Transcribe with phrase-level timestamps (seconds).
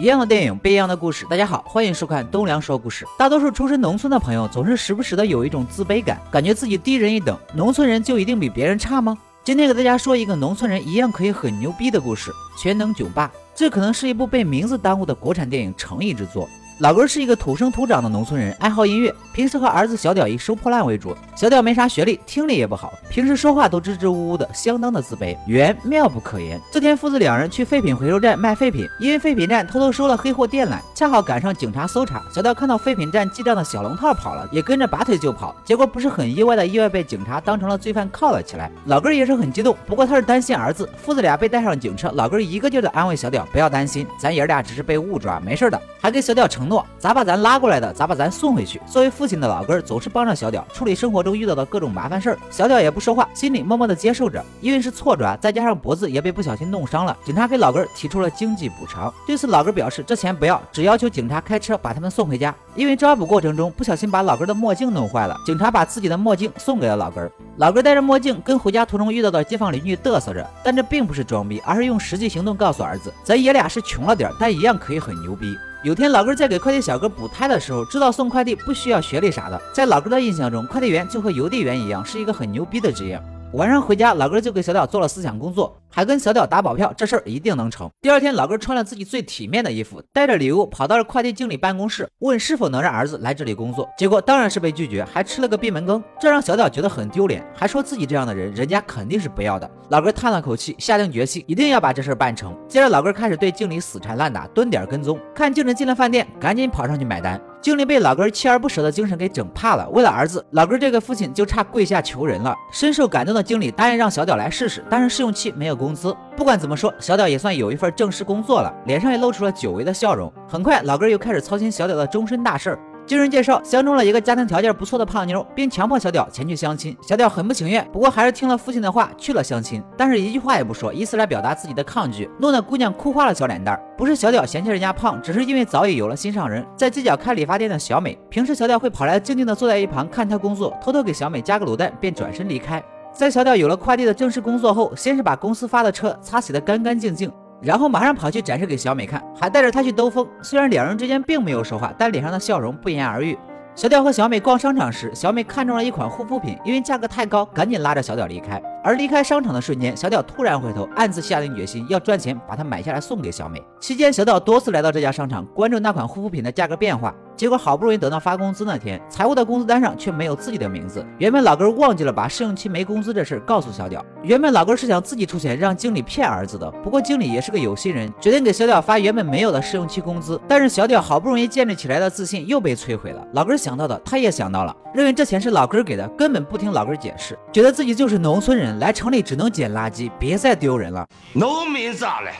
[0.00, 1.26] 一样的电影，不一样的故事。
[1.28, 3.04] 大家好，欢迎收看东梁说故事。
[3.18, 7.36] 大多数出身农村的朋友，总是时不时的有一种自卑感，感觉自己低人一等。
[7.52, 9.18] 农村人就一定比别人差吗？
[9.42, 13.28] 今天给大家说一个农村人一样可以很牛逼的故事——全能囧爸。
[13.56, 16.48] 这可能是一部被名字耽误的国产电影诚意之作。
[16.78, 21.12] 老根是一个土生土长的农村人，爱好音乐，平时和儿子小屌以收破烂为主。
[21.34, 25.36] 小屌没啥学历，听力也不好，平时说话都支支吾吾的，相当的自卑。
[25.48, 26.60] 缘妙不可言。
[26.72, 32.22] 这天，父子两人去废品回收站卖废品，因为废品站偷偷收了黑货电缆，恰好赶上警察搜查。
[32.32, 38.70] 小屌看到废品站记账的小龙套跑了，也跟着拔腿就跑，结果不是很意外的意外被警察当成了罪犯铐了起来。
[38.84, 40.88] 老根也是很激动，不过他是担心儿子。
[40.96, 48.80] 父子俩被带上警车，老根一个劲的安慰小屌不要担心，咱爷俩只是被误抓，没事的，还给小屌承诺咋把咱拉过来的，咋把咱送回去。
[48.86, 54.44] 作为父亲的老根儿总是帮着小屌处理生活中遇到的各种麻烦事儿，小屌也不说话，心里默默的接受着。
[54.60, 59.12] 因为是错抓，再加上脖子也被不小心弄伤了，警察给老根儿提出了经济补偿。
[59.26, 62.54] 对此，老根儿表示这钱不要，只要求警察开车把他们送回家。
[62.74, 67.32] 因为抓捕过程中不小心把老根儿的墨镜弄坏了，警察把自己的墨镜送给了老根儿。
[67.56, 75.56] 老根儿戴着墨镜跟回家途中遇到的街坊邻居嘚瑟着，但这并不是装逼，而是用实际行动告诉儿子，咱爷俩是穷了点，但一样可以很牛逼。
[75.84, 79.62] 有天，老根在给快递小哥补胎的时候，知道送快递不需要学历啥的。
[79.72, 83.22] 在老根的印象中，快递员就和邮递员一样，是一个很牛逼的职业。
[83.54, 87.90] 晚上回家，老根就给小屌做了思想工作，还跟小屌打保票，这事儿一定能成。
[87.98, 93.88] 第二天，老根穿了自己最体面的衣服，带着礼物跑到了快递经理办公室，问是否能让儿子来这里工作。
[93.96, 99.68] 结果当然是被拒绝，还吃了个闭门羹，这让小屌觉得很丢脸，还说自己这样的人，人家肯定是不要的。
[99.88, 102.54] 老根叹了口气，下定决心，一定要把这事儿办成。
[102.68, 107.40] 接着，老根开始对经理死缠烂打，蹲点跟踪，看经理进了饭店，赶紧跑上去买单。
[107.60, 112.54] 经理被老根锲而不舍的精神给整怕了，为了儿子，老根这个父亲就差跪下求人了。
[112.70, 116.14] 深受感动的经理答应让小屌来试试，但是试用期没有工资。
[116.36, 120.32] 不管怎么说，小屌也算有一份正式工作了，脸上也露出了久违的笑容。
[120.48, 122.78] 很快，老根又开始操心小屌的终身大事儿。
[123.08, 126.94] 经人介绍相中了一个家庭条件不错的胖妞，并强迫小屌前去相亲。
[127.00, 133.80] 小屌很不情愿，不过还是听了父亲的话去了相亲，但是一句话也不说，以此来表达自己的抗拒，弄得姑娘哭花了小脸蛋。
[133.96, 138.14] 不是小屌嫌弃人家胖，只是因为早已有了心上人，在街角开理发店的小美。
[138.28, 142.84] 平时小屌会跑来静静的坐在一旁看她工作，偷偷给小美加个卤蛋，便转身离开。
[143.10, 147.32] 在小屌有了快递的正式工作后，先是把公司发的车擦洗的干干净净。
[147.60, 150.26] 然后马上跑去展示给小美看，还带着她去兜风。
[150.42, 153.36] 虽然两人之间并没有说话，但脸上的笑容不言而喻。
[153.74, 158.60] 小屌和小美逛商场时，小美看中了一款护肤品，因为价格太高，赶紧拉着小屌离开。
[158.82, 163.62] 而离开商场的瞬间，小屌突然回头，暗自下定决心要赚钱把它买下来送给小美。
[163.80, 167.14] 期间，小屌多次来到这家商场，关注那款护肤品的价格变化。
[167.36, 171.06] 结果好不容易等到发工资那天，财务的工资单上却没有自己的名字。
[171.18, 174.04] 原本老根忘记了把试用期没工资这事告诉小屌。
[174.24, 180.40] 原本老根是想自己出钱让经理骗儿子的，不过经理也是个有心人，决定给小屌发原本没有的试用期工资。
[180.48, 183.24] 但是小屌好不容易建立起来的自信又被摧毁了。
[183.34, 191.06] 老根想到的，他也想到了，认为这钱是老根给的，根本不听老根解释，觉得自己就是农村人，来城里只能捡垃圾，别再丢人了。
[191.32, 192.30] 农民咋了？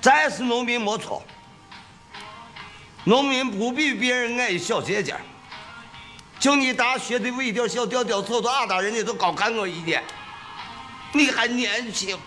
[0.00, 1.22] 咱是农民没错。
[3.04, 5.14] 农民不比别人矮一小节节，
[6.38, 10.02] 就你大学的微调小调调，瞅瞅俺大人家都高看我一点，
[11.12, 12.18] 你还年轻。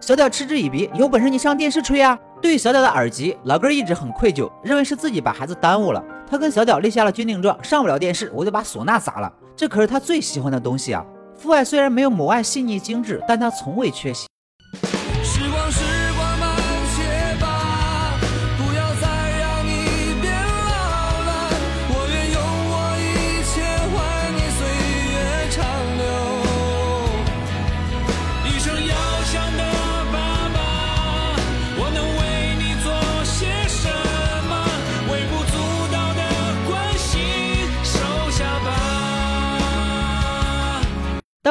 [0.00, 2.18] 小屌嗤之以鼻，有本事你上电视吹啊！
[2.40, 6.02] 对于小屌的耳疾，老根一直很愧疚，认为是自己把孩子耽误了。
[6.28, 9.30] 他跟小屌立下了军令状，上不了电视我就把唢呐砸了。
[9.54, 11.04] 这可是他最喜欢的东西啊！
[11.40, 14.26] 父爱虽然没有母爱细腻精致，但他从未缺席。
[15.24, 15.80] 时光时
[16.14, 16.49] 光慢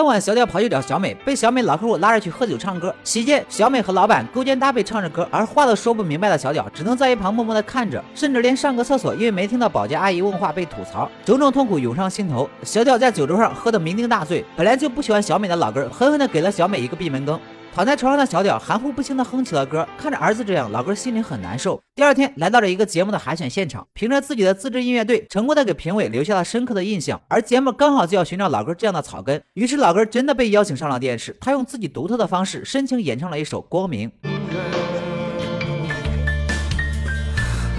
[0.09, 2.93] 晚，小屌跑去找小美，被小美老客户拉着去喝酒唱歌。
[3.03, 12.49] 席间，小美和老板勾肩搭背唱着歌，而话都说不明白的小屌只能在一旁默默的看着，甚至连上个厕所，因为没听到保洁阿姨问话被吐槽，种种痛苦涌上心头。
[12.63, 17.39] 小屌在酒桌上喝得酩酊大醉，本来就不喜欢小美的老根狠狠的给了小美一个闭门羹。
[17.75, 21.81] 躺在床上的小屌含糊不清的哼起了歌，看着儿子这样，老根心里很难受。
[21.95, 27.21] 第二天来到了一个节目的海选现场，凭着自己的自制音乐队，成功的给评委留下了深刻的印象。
[27.29, 31.37] 而节目刚好就要寻找老根这样的草根，于是老根真的被邀请上了电视。
[31.39, 34.09] 他用自己独特的方式深情演唱了一首《光明》。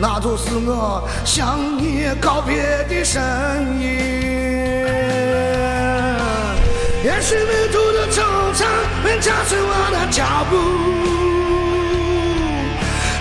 [0.01, 2.57] 那就是我向你告别
[2.89, 3.23] 的声
[3.83, 3.99] 音，
[7.03, 8.19] 也许迷途的惆
[8.55, 8.65] 怅
[9.05, 9.19] 会。
[9.21, 10.57] 加速我的脚步，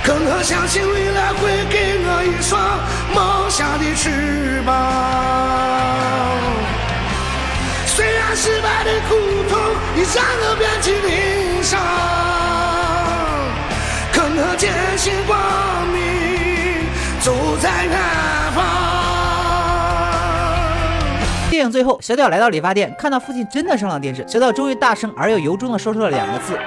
[0.06, 2.80] 更何相信未来会给我一双
[3.14, 4.70] 梦想的翅膀。
[7.86, 9.16] 虽然失败的苦
[9.50, 9.60] 痛
[9.98, 11.78] 已让我遍体鳞伤，
[14.14, 15.38] 可我坚信光
[15.92, 15.98] 明
[17.20, 17.94] 就在远
[21.60, 26.58] 电影最后，小屌来到理发店，看到父亲真的上了电视，小屌终于大声而又由衷的说出了两个字。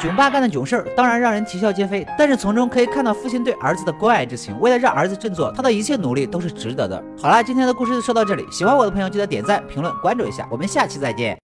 [0.00, 4.58] 囧爸干的囧事儿当然让人啼笑皆非，但是从中可以看到父亲对儿子的关爱之情。
[4.58, 7.04] 为了让儿子振作，他的一切努力都是值得的。
[7.20, 11.38] 好啦，今天的故事就说到这里，喜欢我的朋友记得点赞、评论、关注一下，我们下期再见。